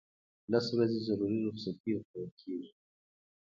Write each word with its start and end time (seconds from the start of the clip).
لس 0.51 0.65
ورځې 0.75 0.99
ضروري 1.07 1.39
رخصتۍ 1.47 1.89
ورکول 1.93 2.29
کیږي. 2.39 2.71